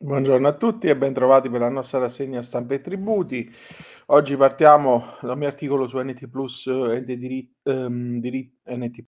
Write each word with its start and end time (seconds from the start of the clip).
Buongiorno 0.00 0.46
a 0.46 0.56
tutti 0.56 0.86
e 0.86 0.96
bentrovati 0.96 1.50
per 1.50 1.58
la 1.60 1.68
nostra 1.68 1.98
rassegna 1.98 2.40
stampa 2.42 2.74
e 2.74 2.80
tributi. 2.80 3.50
Oggi 4.06 4.36
partiamo 4.36 5.16
dal 5.20 5.36
mio 5.36 5.48
articolo 5.48 5.88
su 5.88 5.98
NT 5.98 6.28
Plus 6.28 6.66
ente 6.66 7.16
diri, 7.16 7.52
ehm, 7.64 8.18
diri, 8.20 8.48
NT 8.66 9.04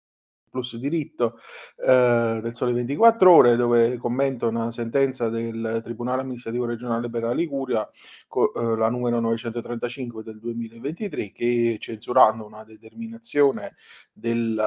Plus 0.50 0.78
Diritto 0.78 1.40
eh, 1.78 2.40
del 2.42 2.56
Sole 2.56 2.74
24 2.74 3.32
Ore, 3.32 3.56
dove 3.56 3.98
commento 3.98 4.48
una 4.48 4.72
sentenza 4.72 5.30
del 5.30 5.82
Tribunale 5.84 6.22
amministrativo 6.22 6.66
regionale 6.66 7.10
per 7.10 7.24
la 7.24 7.34
Liguria, 7.34 7.88
co, 8.28 8.54
eh, 8.54 8.78
la 8.78 8.90
numero 8.90 9.20
935 9.20 10.24
del 10.24 10.40
2023, 10.40 11.32
che 11.32 11.78
censurando 11.80 12.46
una 12.46 12.64
determinazione 12.64 13.76
del, 14.12 14.62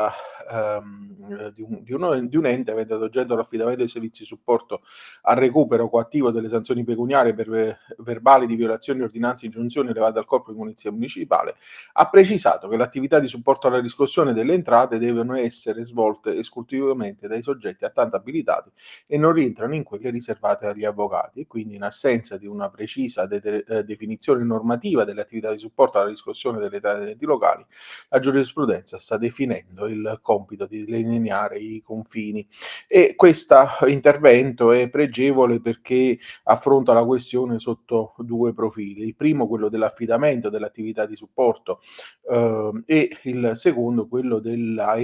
ehm, 0.50 1.50
di, 1.53 1.62
un, 1.62 1.82
di, 1.82 1.93
uno, 1.93 2.18
di, 2.18 2.36
un, 2.36 2.46
ente 2.46 2.71
avente 2.71 2.94
ad 2.94 3.03
oggetto 3.03 3.35
l'affidamento 3.35 3.80
dei 3.80 3.89
servizi 3.89 4.22
di 4.22 4.26
supporto 4.26 4.82
al 5.22 5.36
recupero 5.36 5.89
coattivo 5.89 6.30
delle 6.30 6.49
sanzioni 6.49 6.85
pecuniarie 6.85 7.35
per 7.35 7.49
ver- 7.49 7.79
verbali 7.99 8.46
di 8.46 8.57
violazioni, 8.57 9.03
ordinanze 9.03 9.44
e 9.44 9.49
ingiunzioni 9.49 9.90
elevate 9.90 10.18
al 10.18 10.25
corpo 10.25 10.53
di 10.53 10.58
polizia 10.58 10.90
municipale, 10.90 11.57
ha 11.93 12.08
precisato 12.08 12.68
che 12.68 12.76
l'attività 12.76 13.18
di 13.18 13.29
supporto 13.29 13.67
alla 13.67 13.80
riscossione 13.80 14.32
delle 14.32 14.54
entrate 14.54 14.99
devono 14.99 15.36
essere 15.36 15.71
essere 15.72 15.85
svolte 15.85 16.36
esclusivamente 16.36 17.26
dai 17.26 17.43
soggetti 17.43 17.85
attanto 17.85 18.17
abilitati 18.17 18.71
e 19.07 19.17
non 19.17 19.32
rientrano 19.32 19.75
in 19.75 19.82
quelle 19.82 20.11
riservate 20.11 20.67
agli 20.67 20.85
avvocati 20.85 21.40
e 21.40 21.46
quindi 21.46 21.75
in 21.75 21.82
assenza 21.82 22.36
di 22.36 22.46
una 22.46 22.68
precisa 22.68 23.26
de- 23.26 23.64
eh, 23.67 23.85
definizione 23.85 24.45
normativa 24.45 25.04
delle 25.04 25.22
attività 25.22 25.50
di 25.50 25.58
supporto 25.58 25.98
alla 25.98 26.11
riscossione 26.11 26.58
delle 26.58 26.76
età 26.76 26.95
degli 26.98 27.25
locali, 27.25 27.64
la 28.08 28.18
giurisprudenza 28.18 28.98
sta 28.98 29.17
definendo 29.17 29.86
il 29.86 30.18
compito 30.22 30.67
di 30.67 30.85
delineare 30.85 31.58
i 31.58 31.81
confini 31.81 32.47
e 32.86 33.14
questo 33.17 33.56
intervento 33.86 34.73
è 34.73 34.89
pregevole 34.89 35.61
perché 35.61 36.19
affronta 36.45 36.92
la 36.92 37.05
questione 37.05 37.59
sotto 37.59 38.14
due 38.19 38.53
profili. 38.53 39.03
Il 39.03 39.14
primo 39.14 39.48
quello 39.48 39.69
dell'affidamento 39.69 40.50
dell'attività 40.50 41.06
di 41.06 41.17
supporto 41.17 41.81
eh, 42.28 42.83
e 42.87 43.17
il 43.23 43.53
secondo 43.55 44.06
quello 44.06 44.39
della 44.39 44.97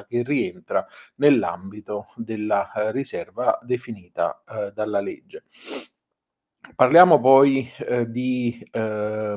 entrata 0.00 0.04
che 0.04 0.22
rientra 0.22 0.86
nell'ambito 1.16 2.08
della 2.16 2.72
eh, 2.72 2.92
riserva 2.92 3.58
definita 3.62 4.42
eh, 4.48 4.72
dalla 4.72 5.00
legge. 5.00 5.44
Parliamo 6.74 7.20
poi 7.20 7.68
eh, 7.78 8.10
di 8.10 8.66
eh, 8.70 9.36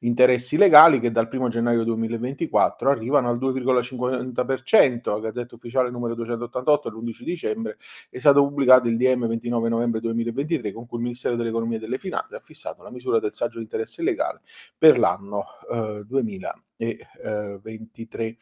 interessi 0.00 0.56
legali 0.56 1.00
che 1.00 1.10
dal 1.10 1.28
1 1.30 1.48
gennaio 1.48 1.84
2024 1.84 2.90
arrivano 2.90 3.28
al 3.28 3.38
2,50%, 3.38 5.10
a 5.10 5.20
Gazzetta 5.20 5.54
Ufficiale 5.54 5.90
numero 5.90 6.14
288 6.14 6.88
l'11 6.90 7.22
dicembre 7.22 7.76
è 8.10 8.18
stato 8.18 8.46
pubblicato 8.46 8.88
il 8.88 8.96
DM 8.96 9.26
29 9.28 9.68
novembre 9.68 10.00
2023 10.00 10.72
con 10.72 10.86
cui 10.86 10.98
il 10.98 11.04
Ministero 11.04 11.36
dell'Economia 11.36 11.78
e 11.78 11.80
delle 11.80 11.98
Finanze 11.98 12.36
ha 12.36 12.40
fissato 12.40 12.82
la 12.82 12.90
misura 12.90 13.18
del 13.18 13.32
saggio 13.32 13.58
di 13.58 13.64
interesse 13.64 14.02
legale 14.02 14.40
per 14.76 14.98
l'anno 14.98 15.44
eh, 15.72 16.02
2023 16.06 18.36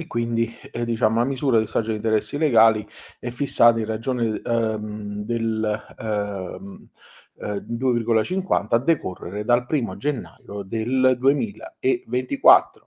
e 0.00 0.06
quindi 0.06 0.50
eh, 0.72 0.86
diciamo 0.86 1.18
la 1.18 1.26
misura 1.26 1.58
del 1.58 1.68
saggio 1.68 1.90
di 1.90 1.96
interessi 1.96 2.38
legali 2.38 2.88
è 3.18 3.28
fissata 3.28 3.80
in 3.80 3.84
ragione 3.84 4.40
ehm, 4.42 5.24
del 5.24 5.84
ehm, 5.98 6.88
eh, 7.38 7.62
2,50 7.68 8.66
a 8.70 8.78
decorrere 8.78 9.44
dal 9.44 9.66
1 9.68 9.96
gennaio 9.98 10.62
del 10.62 11.16
2024. 11.18 12.86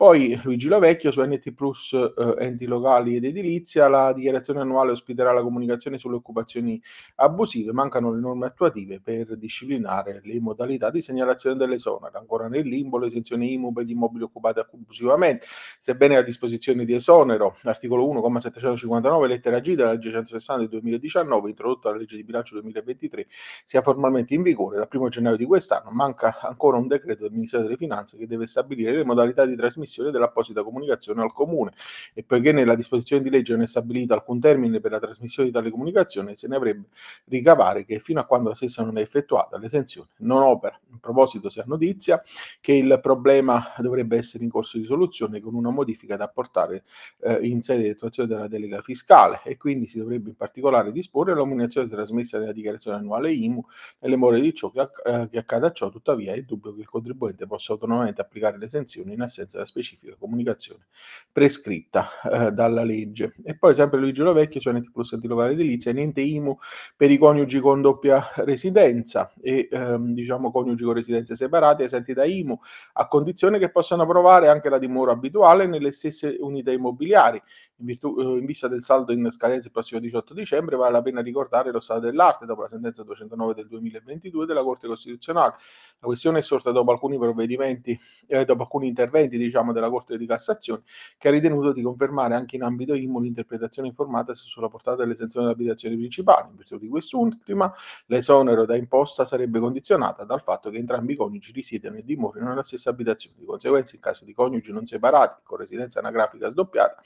Poi 0.00 0.40
Luigi 0.44 0.66
Lavecchio 0.66 1.10
su 1.10 1.20
NT 1.20 1.52
Plus 1.52 1.92
eh, 1.92 2.34
enti 2.38 2.64
locali 2.64 3.16
ed 3.16 3.24
edilizia, 3.26 3.86
la 3.86 4.14
dichiarazione 4.14 4.60
annuale 4.60 4.92
ospiterà 4.92 5.30
la 5.30 5.42
comunicazione 5.42 5.98
sulle 5.98 6.14
occupazioni 6.14 6.80
abusive, 7.16 7.70
mancano 7.72 8.10
le 8.10 8.18
norme 8.18 8.46
attuative 8.46 8.98
per 8.98 9.36
disciplinare 9.36 10.22
le 10.24 10.40
modalità 10.40 10.88
di 10.90 11.02
segnalazione 11.02 11.56
delle 11.56 11.72
dell'esonero, 11.72 12.16
ancora 12.16 12.48
nel 12.48 12.66
limbo 12.66 12.96
l'esenzione 12.96 13.44
IMU 13.44 13.74
per 13.74 13.84
gli 13.84 13.90
immobili 13.90 14.24
occupati 14.24 14.60
abusivamente, 14.60 15.44
sebbene 15.78 16.16
a 16.16 16.22
disposizione 16.22 16.86
di 16.86 16.94
esonero, 16.94 17.58
articolo 17.64 18.08
1,759 18.08 19.28
lettera 19.28 19.58
G 19.58 19.74
della 19.74 19.90
legge 19.90 20.10
160 20.12 20.60
del 20.62 20.70
2019, 20.70 21.50
introdotta 21.50 21.88
dalla 21.88 22.00
legge 22.00 22.16
di 22.16 22.24
bilancio 22.24 22.54
2023, 22.54 23.26
sia 23.66 23.82
formalmente 23.82 24.32
in 24.32 24.40
vigore 24.40 24.78
dal 24.78 24.88
1 24.90 25.08
gennaio 25.10 25.36
di 25.36 25.44
quest'anno, 25.44 25.90
manca 25.90 26.38
ancora 26.40 26.78
un 26.78 26.86
decreto 26.86 27.24
del 27.24 27.32
Ministero 27.32 27.64
delle 27.64 27.76
Finanze 27.76 28.16
che 28.16 28.26
deve 28.26 28.46
stabilire 28.46 28.96
le 28.96 29.04
modalità 29.04 29.44
di 29.44 29.54
trasmissione 29.56 29.88
trasmissione 29.90 30.10
dell'apposita 30.10 30.62
comunicazione 30.62 31.20
al 31.20 31.32
comune. 31.32 31.72
E 32.14 32.22
poiché 32.22 32.52
nella 32.52 32.74
disposizione 32.74 33.22
di 33.22 33.30
legge 33.30 33.52
non 33.52 33.62
è 33.62 33.66
stabilito 33.66 34.14
alcun 34.14 34.38
termine 34.38 34.80
per 34.80 34.92
la 34.92 35.00
trasmissione 35.00 35.48
di 35.48 35.54
tale 35.54 35.70
comunicazione, 35.70 36.36
se 36.36 36.46
ne 36.46 36.56
avrebbe 36.56 36.88
ricavare 37.24 37.84
che 37.84 37.98
fino 37.98 38.20
a 38.20 38.24
quando 38.24 38.48
la 38.48 38.54
stessa 38.54 38.84
non 38.84 38.96
è 38.96 39.00
effettuata 39.00 39.58
l'esenzione 39.58 40.08
non 40.18 40.42
opera. 40.42 40.78
In 40.92 40.98
proposito 41.00 41.50
si 41.50 41.58
ha 41.60 41.64
notizia 41.66 42.22
che 42.60 42.72
il 42.72 42.98
problema 43.02 43.72
dovrebbe 43.78 44.16
essere 44.16 44.44
in 44.44 44.50
corso 44.50 44.78
di 44.78 44.84
soluzione 44.84 45.40
con 45.40 45.54
una 45.54 45.70
modifica 45.70 46.16
da 46.16 46.24
apportare 46.24 46.84
eh, 47.20 47.38
in 47.42 47.62
sede 47.62 47.82
di 47.82 47.88
attuazione 47.90 48.28
della 48.28 48.48
delega 48.48 48.80
fiscale. 48.80 49.40
E 49.44 49.56
quindi 49.56 49.88
si 49.88 49.98
dovrebbe 49.98 50.30
in 50.30 50.36
particolare 50.36 50.92
disporre 50.92 51.34
la 51.34 51.44
trasmessa 51.88 52.38
nella 52.38 52.52
dichiarazione 52.52 52.96
annuale 52.96 53.32
IMU 53.32 53.64
nelle 54.00 54.16
more 54.16 54.40
di 54.40 54.54
ciò 54.54 54.70
che, 54.70 54.88
eh, 55.04 55.28
che 55.30 55.38
accade 55.38 55.66
a 55.66 55.72
ciò, 55.72 55.88
tuttavia 55.88 56.32
è 56.32 56.42
dubbio 56.42 56.74
che 56.74 56.80
il 56.80 56.88
contribuente 56.88 57.46
possa 57.46 57.72
autonomamente 57.72 58.20
applicare 58.20 58.58
l'esenzione 58.58 59.12
in 59.12 59.22
assenza 59.22 59.52
della 59.54 59.66
specifica 59.66 59.79
specifica 59.82 60.14
comunicazione 60.18 60.86
prescritta 61.32 62.08
eh, 62.22 62.52
dalla 62.52 62.82
legge. 62.82 63.34
E 63.42 63.56
poi 63.56 63.74
sempre 63.74 63.98
Luigi 63.98 64.22
Lovecchio, 64.22 64.60
cioè 64.60 64.74
NT 64.74 64.90
Plus 64.92 65.12
Antilocale 65.12 65.52
Edilizia, 65.52 65.92
niente 65.92 66.20
IMU 66.20 66.58
per 66.96 67.10
i 67.10 67.18
coniugi 67.18 67.60
con 67.60 67.80
doppia 67.80 68.30
residenza 68.36 69.32
e 69.40 69.68
ehm, 69.70 70.12
diciamo 70.12 70.50
coniugi 70.50 70.84
con 70.84 70.94
residenze 70.94 71.36
separate 71.36 71.84
esenti 71.84 72.12
da 72.12 72.24
IMU 72.24 72.58
a 72.94 73.08
condizione 73.08 73.58
che 73.58 73.70
possano 73.70 74.06
provare 74.06 74.48
anche 74.48 74.68
la 74.68 74.78
dimora 74.78 75.12
abituale 75.12 75.66
nelle 75.66 75.92
stesse 75.92 76.36
unità 76.40 76.70
immobiliari. 76.70 77.40
In, 77.80 77.86
virtù, 77.86 78.14
eh, 78.18 78.38
in 78.38 78.44
vista 78.44 78.68
del 78.68 78.82
saldo 78.82 79.12
in 79.12 79.30
scadenza 79.30 79.66
il 79.66 79.72
prossimo 79.72 80.00
18 80.00 80.34
dicembre 80.34 80.76
vale 80.76 80.92
la 80.92 81.02
pena 81.02 81.22
ricordare 81.22 81.70
lo 81.70 81.80
stato 81.80 82.00
dell'arte 82.00 82.44
dopo 82.44 82.62
la 82.62 82.68
sentenza 82.68 83.02
209 83.02 83.54
del 83.54 83.66
2022 83.68 84.44
della 84.46 84.62
Corte 84.62 84.86
Costituzionale. 84.86 85.54
La 85.98 86.06
questione 86.06 86.40
è 86.40 86.42
sorta 86.42 86.70
dopo 86.70 86.92
alcuni 86.92 87.16
provvedimenti, 87.18 87.98
eh, 88.26 88.44
dopo 88.44 88.62
alcuni 88.62 88.88
interventi 88.88 89.38
diciamo 89.38 89.72
della 89.72 89.88
Corte 89.88 90.16
di 90.18 90.26
Cassazione, 90.26 90.82
che 91.16 91.28
ha 91.28 91.30
ritenuto 91.30 91.72
di 91.72 91.82
confermare 91.82 92.34
anche 92.34 92.56
in 92.56 92.62
ambito 92.62 92.94
IMU 92.94 93.20
l'interpretazione 93.20 93.88
informata 93.88 94.34
sulla 94.34 94.68
portata 94.68 94.96
dell'esenzione 94.96 95.46
delle 95.46 95.56
abitazioni 95.56 95.96
principali. 95.96 96.50
In 96.50 96.56
virtù 96.56 96.78
di 96.78 96.88
quest'ultima, 96.88 97.72
l'esonero 98.06 98.66
da 98.66 98.76
imposta 98.76 99.24
sarebbe 99.24 99.58
condizionata 99.58 100.24
dal 100.24 100.42
fatto 100.42 100.70
che 100.70 100.76
entrambi 100.76 101.14
i 101.14 101.16
coniugi 101.16 101.52
risiedono 101.52 101.96
e 101.96 102.04
dimorino 102.04 102.46
nella 102.48 102.62
stessa 102.62 102.90
abitazione. 102.90 103.36
Di 103.38 103.46
conseguenza, 103.46 103.94
in 103.94 104.02
caso 104.02 104.24
di 104.24 104.34
coniugi 104.34 104.72
non 104.72 104.86
separati 104.86 105.40
con 105.42 105.58
residenza 105.58 105.98
anagrafica 106.00 106.50
sdoppiata, 106.50 107.00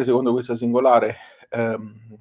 sempre 0.00 0.04
secondo 0.04 0.32
questa 0.32 0.56
singolare 0.56 1.16
ehm, 1.50 2.18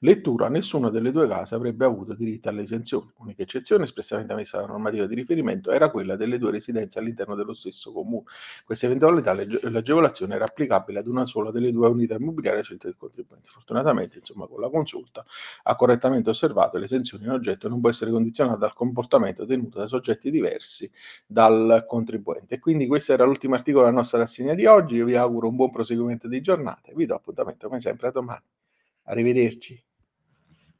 lettura, 0.00 0.48
nessuna 0.48 0.90
delle 0.90 1.10
due 1.10 1.26
case 1.26 1.54
avrebbe 1.54 1.84
avuto 1.84 2.14
diritto 2.14 2.48
all'esenzione. 2.48 3.12
L'unica 3.18 3.42
eccezione 3.42 3.84
espressamente 3.84 4.34
messa 4.34 4.58
dalla 4.58 4.72
normativa 4.72 5.06
di 5.06 5.14
riferimento 5.14 5.70
era 5.72 5.90
quella 5.90 6.16
delle 6.16 6.38
due 6.38 6.52
residenze 6.52 6.98
all'interno 6.98 7.34
dello 7.34 7.54
stesso 7.54 7.92
comune. 7.92 8.24
Questa 8.64 8.86
eventualità 8.86 9.34
l'agevolazione 9.34 10.34
era 10.34 10.44
applicabile 10.44 11.00
ad 11.00 11.08
una 11.08 11.26
sola 11.26 11.50
delle 11.50 11.72
due 11.72 11.88
unità 11.88 12.14
immobiliari 12.14 12.62
scelte 12.62 12.86
del 12.86 12.96
contribuente. 12.96 13.48
Fortunatamente, 13.48 14.18
insomma, 14.18 14.46
con 14.46 14.60
la 14.60 14.70
consulta 14.70 15.24
ha 15.64 15.74
correttamente 15.76 16.30
osservato 16.30 16.72
che 16.72 16.78
l'esenzione 16.78 17.24
in 17.24 17.30
oggetto 17.30 17.68
non 17.68 17.80
può 17.80 17.90
essere 17.90 18.10
condizionata 18.10 18.58
dal 18.58 18.74
comportamento 18.74 19.44
tenuto 19.46 19.78
da 19.78 19.86
soggetti 19.86 20.30
diversi 20.30 20.90
dal 21.26 21.84
contribuente. 21.86 22.54
E 22.56 22.58
quindi 22.58 22.86
questo 22.86 23.12
era 23.12 23.24
l'ultimo 23.24 23.54
articolo 23.54 23.84
della 23.84 23.96
nostra 23.96 24.18
rassegna 24.18 24.54
di 24.54 24.66
oggi. 24.66 24.96
Io 24.96 25.04
vi 25.04 25.16
auguro 25.16 25.48
un 25.48 25.56
buon 25.56 25.70
proseguimento 25.70 26.28
di 26.28 26.40
giornata 26.40 26.90
e 26.90 26.94
vi 26.94 27.06
do 27.06 27.14
appuntamento 27.14 27.68
come 27.68 27.80
sempre 27.80 28.08
a 28.08 28.10
domani. 28.10 28.42
Arrivederci. 29.04 29.87